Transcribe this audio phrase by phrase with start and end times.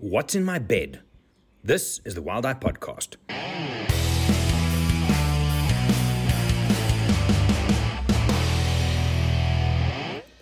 [0.00, 1.00] What's in my bed?
[1.64, 3.16] This is the Wild Eye Podcast.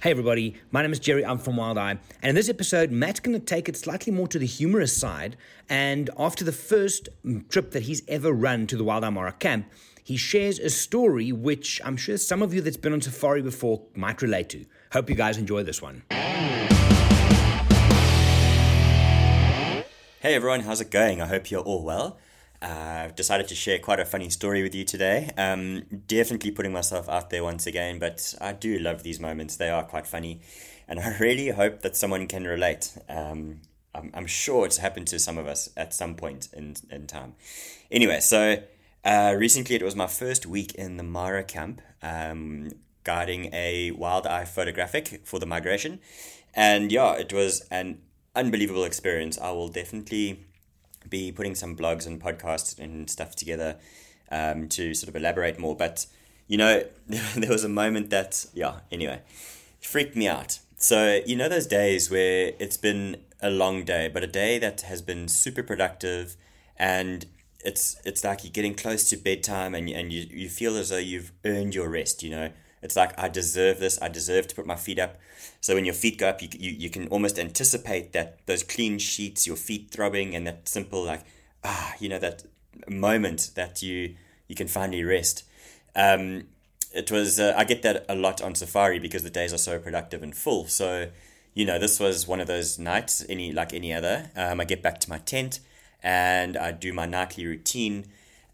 [0.02, 1.24] Hey everybody, my name is Gerry.
[1.24, 1.92] I'm from Wild Eye.
[2.20, 5.38] And in this episode, Matt's going to take it slightly more to the humorous side.
[5.70, 9.32] And after the first mm, trip that he's ever run to the Wild Eye Mara
[9.32, 9.72] camp,
[10.04, 13.86] he shares a story which I'm sure some of you that's been on safari before
[13.94, 14.66] might relate to.
[14.92, 16.02] Hope you guys enjoy this one.
[20.26, 21.22] Hey everyone, how's it going?
[21.22, 22.18] I hope you're all well.
[22.60, 25.30] Uh, I've decided to share quite a funny story with you today.
[25.38, 29.54] Um, definitely putting myself out there once again, but I do love these moments.
[29.54, 30.40] They are quite funny,
[30.88, 32.98] and I really hope that someone can relate.
[33.08, 33.60] Um,
[33.94, 37.34] I'm, I'm, sure it's happened to some of us at some point in, in time.
[37.92, 38.60] Anyway, so
[39.04, 42.70] uh, recently it was my first week in the Mara camp, um,
[43.04, 46.00] guiding a wild eye photographic for the migration.
[46.52, 48.00] And yeah, it was an
[48.36, 49.38] unbelievable experience.
[49.38, 50.44] I will definitely
[51.08, 53.76] be putting some blogs and podcasts and stuff together
[54.30, 55.76] um, to sort of elaborate more.
[55.76, 56.06] But
[56.46, 58.80] you know, there was a moment that yeah.
[58.92, 59.22] Anyway,
[59.80, 60.58] freaked me out.
[60.76, 64.82] So you know those days where it's been a long day, but a day that
[64.82, 66.36] has been super productive,
[66.76, 67.26] and
[67.64, 70.98] it's it's like you're getting close to bedtime, and and you you feel as though
[70.98, 72.22] you've earned your rest.
[72.22, 72.50] You know,
[72.86, 74.00] it's like I deserve this.
[74.00, 75.16] I deserve to put my feet up.
[75.60, 78.98] So when your feet go up, you, you, you can almost anticipate that those clean
[79.00, 81.24] sheets, your feet throbbing, and that simple like
[81.64, 82.44] ah, you know that
[82.88, 84.14] moment that you
[84.46, 85.42] you can finally rest.
[85.96, 86.44] Um,
[86.94, 89.80] it was uh, I get that a lot on safari because the days are so
[89.80, 90.68] productive and full.
[90.68, 91.08] So
[91.54, 94.30] you know this was one of those nights, any like any other.
[94.36, 95.58] Um, I get back to my tent
[96.04, 98.06] and I do my nightly routine.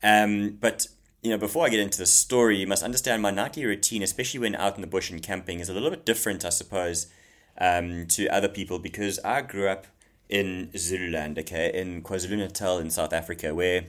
[0.03, 0.87] Um, but
[1.23, 4.41] you know, before I get into the story, you must understand my nightly routine, especially
[4.41, 7.07] when out in the bush and camping, is a little bit different, I suppose,
[7.59, 9.87] um, to other people because I grew up
[10.29, 13.85] in Zululand, okay, in KwaZulu Natal in South Africa, where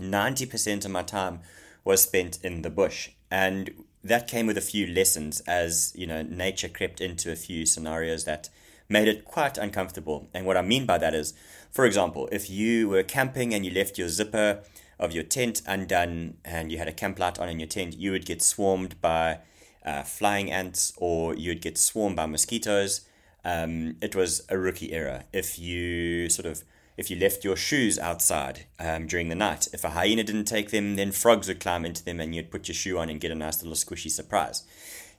[0.00, 1.40] 90% of my time
[1.84, 3.10] was spent in the bush.
[3.30, 7.64] And that came with a few lessons as, you know, nature crept into a few
[7.64, 8.48] scenarios that
[8.88, 10.28] made it quite uncomfortable.
[10.34, 11.32] And what I mean by that is,
[11.70, 14.62] for example, if you were camping and you left your zipper
[14.98, 18.12] of your tent undone and you had a camp light on in your tent, you
[18.12, 19.38] would get swarmed by
[19.84, 23.02] uh, flying ants or you would get swarmed by mosquitoes.
[23.44, 25.24] Um, it was a rookie era.
[25.32, 26.64] If you sort of
[26.96, 30.70] if you left your shoes outside um, during the night, if a hyena didn't take
[30.70, 33.30] them, then frogs would climb into them and you'd put your shoe on and get
[33.30, 34.62] a nice little squishy surprise.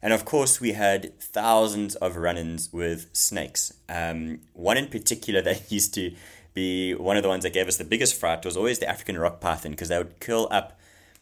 [0.01, 3.73] And of course, we had thousands of run ins with snakes.
[3.89, 6.13] Um, one in particular that used to
[6.57, 9.18] be one of the ones that gave us the biggest fright was always the African
[9.19, 10.79] rock python because they would curl up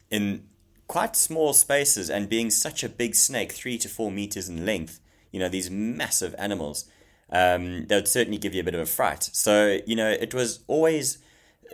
[0.10, 0.48] in
[0.88, 5.02] quite small spaces and being such a big snake, three to four meters in length,
[5.32, 6.86] you know, these massive animals,
[7.32, 9.24] um, they would certainly give you a bit of a fright.
[9.34, 11.18] So, you know, it was always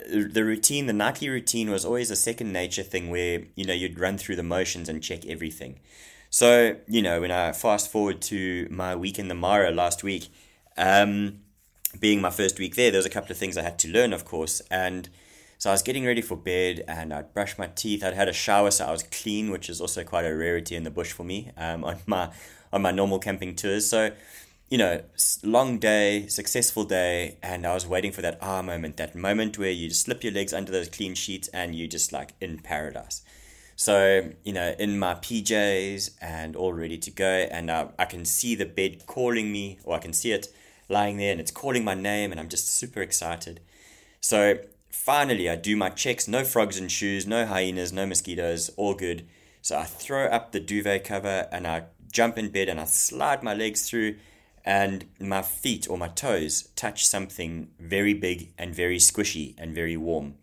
[0.10, 4.00] the routine, the nightly routine was always a second nature thing where, you know, you'd
[4.00, 5.80] run through the motions and check everything.
[6.32, 10.30] So, you know, when I fast forward to my week in the Mara last week,
[10.78, 11.41] um,
[12.00, 14.14] being my first week there, there was a couple of things I had to learn,
[14.14, 14.62] of course.
[14.72, 15.10] And
[15.58, 18.04] so I was getting ready for bed and I'd brushed my teeth.
[18.04, 20.84] I'd had a shower, so I was clean, which is also quite a rarity in
[20.84, 22.32] the bush for me um, on my
[22.74, 23.88] on my normal camping tours.
[23.88, 24.12] So,
[24.70, 25.02] you know,
[25.44, 29.70] long day, successful day, and I was waiting for that ah moment, that moment where
[29.70, 33.22] you slip your legs under those clean sheets and you just like in paradise.
[33.76, 38.26] So, you know, in my PJs and all ready to go, and I, I can
[38.26, 40.48] see the bed calling me, or I can see it
[40.92, 43.62] lying there and it's calling my name and I'm just super excited.
[44.20, 44.60] So
[44.90, 49.26] finally, I do my checks no frogs in shoes, no hyenas, no mosquitoes, all good.
[49.62, 53.42] So I throw up the duvet cover and I jump in bed and I slide
[53.42, 54.18] my legs through
[54.64, 59.98] and my feet or my toes touch something very big and very squishy and very
[59.98, 60.36] warm.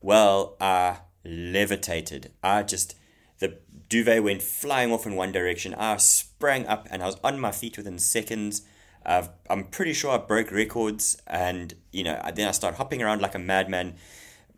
[0.00, 2.32] Well, I levitated.
[2.42, 2.96] I just,
[3.38, 3.58] the
[3.88, 5.74] duvet went flying off in one direction.
[5.74, 8.62] I sprang up and I was on my feet within seconds.
[9.04, 13.20] Uh, I'm pretty sure I broke records, and you know, then I started hopping around
[13.20, 13.94] like a madman,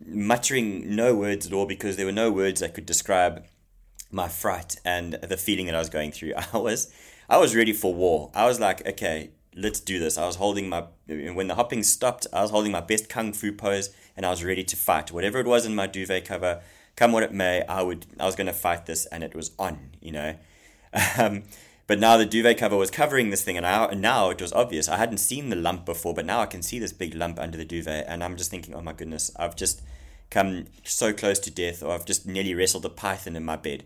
[0.05, 3.44] muttering no words at all because there were no words that could describe
[4.11, 6.35] my fright and the feeling that I was going through.
[6.53, 6.93] I was,
[7.29, 8.31] I was ready for war.
[8.35, 10.17] I was like, okay, let's do this.
[10.17, 12.26] I was holding my when the hopping stopped.
[12.32, 15.11] I was holding my best kung fu pose, and I was ready to fight.
[15.11, 16.62] Whatever it was in my duvet cover,
[16.94, 18.06] come what it may, I would.
[18.20, 19.91] I was going to fight this, and it was on.
[20.00, 20.35] You know.
[21.19, 21.43] Um,
[21.87, 24.53] but now the duvet cover was covering this thing, and, I, and now it was
[24.53, 24.88] obvious.
[24.88, 27.56] I hadn't seen the lump before, but now I can see this big lump under
[27.56, 29.83] the duvet, and I'm just thinking, oh my goodness, I've just
[30.31, 33.85] come so close to death, or I've just nearly wrestled a python in my bed.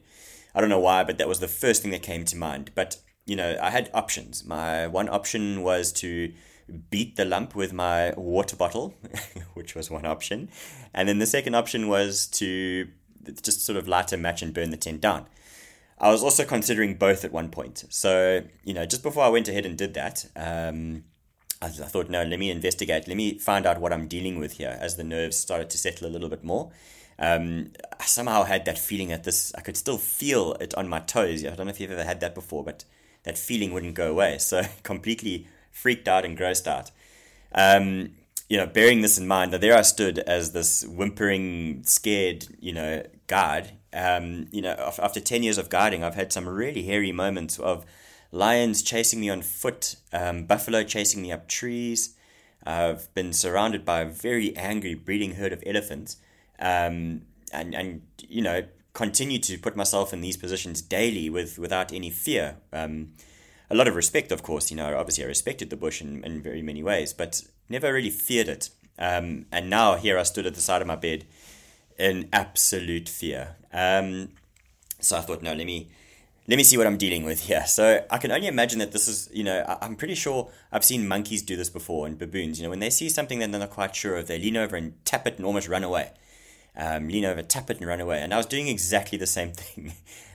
[0.55, 2.71] I don't know why, but that was the first thing that came to mind.
[2.75, 4.45] But you know, I had options.
[4.45, 6.33] My one option was to
[6.91, 8.95] beat the lump with my water bottle,
[9.55, 10.49] which was one option.
[10.95, 12.89] And then the second option was to
[13.43, 15.27] just sort of light a match and burn the tent down.
[16.01, 17.85] I was also considering both at one point.
[17.91, 21.05] So, you know, just before I went ahead and did that, um,
[21.61, 23.07] I, I thought, no, let me investigate.
[23.07, 26.09] Let me find out what I'm dealing with here as the nerves started to settle
[26.09, 26.71] a little bit more.
[27.19, 31.01] Um, I somehow had that feeling that this, I could still feel it on my
[31.01, 31.45] toes.
[31.45, 32.85] I don't know if you've ever had that before, but
[33.25, 34.39] that feeling wouldn't go away.
[34.39, 36.91] So, completely freaked out and grossed out.
[37.55, 38.13] Um,
[38.51, 42.73] you know, bearing this in mind, that there I stood as this whimpering, scared, you
[42.73, 43.71] know, guard.
[43.93, 47.87] Um, you know, after 10 years of guarding, I've had some really hairy moments of
[48.33, 52.17] lions chasing me on foot, um, buffalo chasing me up trees.
[52.67, 56.17] I've been surrounded by a very angry breeding herd of elephants.
[56.59, 57.23] Um,
[57.53, 58.65] and, and, you know,
[58.95, 62.57] continue to put myself in these positions daily with without any fear.
[62.73, 63.13] Um,
[63.71, 64.73] a lot of respect, of course.
[64.73, 68.11] You know, obviously I respected the bush in, in very many ways, but never really
[68.11, 68.71] feared it.
[68.99, 71.25] Um, and now here I stood at the side of my bed
[71.99, 73.57] in absolute fear.
[73.73, 74.31] Um,
[75.01, 75.89] so I thought, no, let me
[76.49, 77.65] let me see what I'm dealing with here.
[77.67, 81.07] So I can only imagine that this is, you know, I'm pretty sure I've seen
[81.07, 82.59] monkeys do this before and baboons.
[82.59, 84.75] You know, when they see something that they're not quite sure of, they lean over
[84.75, 86.11] and tap it and almost run away.
[86.77, 88.21] Um, lean over, tap it and run away.
[88.21, 89.93] And I was doing exactly the same thing.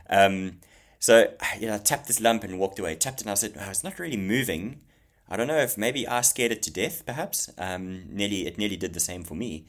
[0.10, 0.60] um,
[1.00, 2.96] so, you know, I tapped this lump and walked away.
[2.96, 4.80] Tapped it and I said, oh, it's not really moving.
[5.27, 7.50] I don't know if maybe I scared it to death, perhaps.
[7.57, 9.66] Um, nearly, it nearly did the same for me.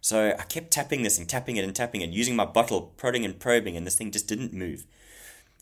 [0.00, 3.24] So I kept tapping this and tapping it and tapping it, using my bottle, prodding
[3.24, 4.86] and probing, and this thing just didn't move.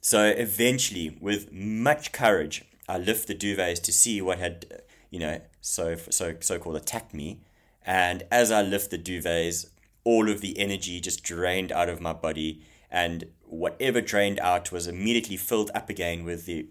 [0.00, 5.40] So eventually, with much courage, I lift the duvets to see what had, you know,
[5.60, 7.40] so so so called attacked me.
[7.86, 9.66] And as I lift the duvets,
[10.04, 14.88] all of the energy just drained out of my body, and whatever drained out was
[14.88, 16.66] immediately filled up again with the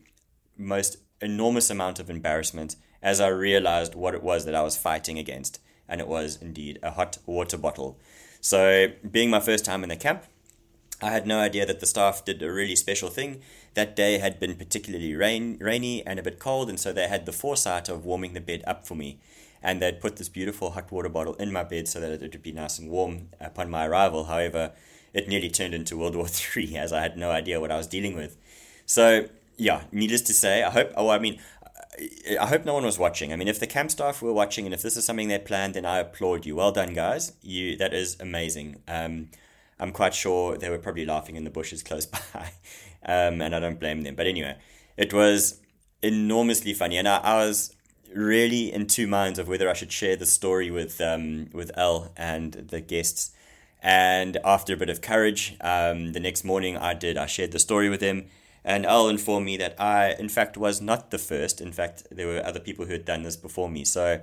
[0.57, 5.17] most enormous amount of embarrassment as I realized what it was that I was fighting
[5.17, 5.59] against.
[5.87, 7.99] And it was indeed a hot water bottle.
[8.39, 10.23] So, being my first time in the camp,
[11.01, 13.41] I had no idea that the staff did a really special thing.
[13.73, 17.25] That day had been particularly rain, rainy and a bit cold, and so they had
[17.25, 19.19] the foresight of warming the bed up for me.
[19.63, 22.43] And they'd put this beautiful hot water bottle in my bed so that it would
[22.43, 24.25] be nice and warm upon my arrival.
[24.25, 24.71] However,
[25.13, 27.87] it nearly turned into World War Three as I had no idea what I was
[27.87, 28.37] dealing with.
[28.85, 29.27] So
[29.57, 30.91] yeah, needless to say, I hope.
[30.95, 31.39] Oh, I mean,
[32.39, 33.33] I hope no one was watching.
[33.33, 35.75] I mean, if the camp staff were watching, and if this is something they planned,
[35.75, 36.55] then I applaud you.
[36.55, 37.33] Well done, guys.
[37.41, 38.81] You that is amazing.
[38.87, 39.29] Um,
[39.79, 42.51] I'm quite sure they were probably laughing in the bushes close by,
[43.05, 44.15] um, and I don't blame them.
[44.15, 44.57] But anyway,
[44.97, 45.59] it was
[46.01, 47.75] enormously funny, and I, I was
[48.13, 52.11] really in two minds of whether I should share the story with um, with El
[52.17, 53.31] and the guests
[53.81, 57.17] and after a bit of courage, um, the next morning I did.
[57.17, 58.27] I shared the story with him,
[58.63, 61.61] and Al informed me that I, in fact, was not the first.
[61.61, 63.83] In fact, there were other people who had done this before me.
[63.83, 64.21] So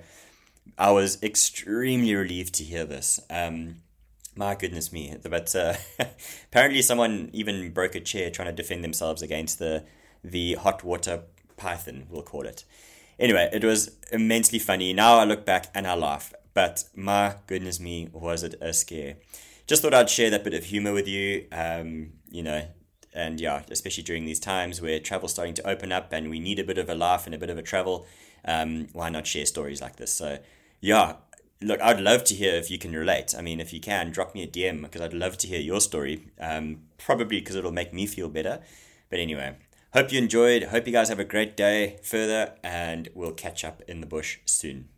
[0.76, 3.20] I was extremely relieved to hear this.
[3.30, 3.76] Um,
[4.36, 5.16] my goodness me!
[5.28, 5.74] But uh,
[6.52, 9.84] apparently, someone even broke a chair trying to defend themselves against the
[10.22, 11.22] the hot water
[11.56, 12.06] python.
[12.08, 12.64] We'll call it.
[13.18, 14.92] Anyway, it was immensely funny.
[14.92, 16.32] Now I look back and I laugh.
[16.54, 19.16] But my goodness me, was it a scare!
[19.68, 21.46] just thought I'd share that bit of humor with you.
[21.52, 22.66] Um, you know,
[23.14, 26.58] and yeah, especially during these times where travel's starting to open up and we need
[26.58, 28.06] a bit of a laugh and a bit of a travel.
[28.44, 30.12] Um, why not share stories like this?
[30.12, 30.38] So
[30.80, 31.16] yeah,
[31.60, 33.34] look, I'd love to hear if you can relate.
[33.36, 35.80] I mean, if you can, drop me a DM because I'd love to hear your
[35.80, 36.28] story.
[36.40, 38.60] Um, probably because it'll make me feel better.
[39.10, 39.56] But anyway,
[39.92, 40.64] hope you enjoyed.
[40.64, 44.38] Hope you guys have a great day further, and we'll catch up in the bush
[44.44, 44.88] soon.